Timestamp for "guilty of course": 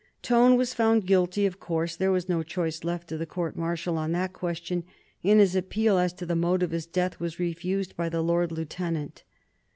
1.05-1.95